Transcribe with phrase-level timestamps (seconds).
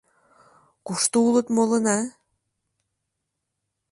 [0.85, 1.97] Кушто улыт молына?»